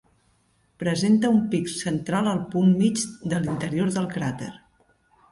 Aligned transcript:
Presenta 0.83 1.29
un 1.33 1.41
pic 1.51 1.67
central 1.73 2.29
al 2.31 2.39
punt 2.53 2.71
mig 2.79 3.03
de 3.33 3.41
l'interior 3.43 3.91
del 3.99 4.09
cràter. 4.15 4.49